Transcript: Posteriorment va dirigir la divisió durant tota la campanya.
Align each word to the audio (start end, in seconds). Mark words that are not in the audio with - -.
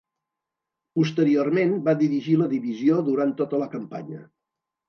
Posteriorment 0.99 1.75
va 1.89 1.95
dirigir 2.01 2.39
la 2.39 2.49
divisió 2.57 2.99
durant 3.11 3.35
tota 3.43 3.61
la 3.67 3.73
campanya. 3.79 4.27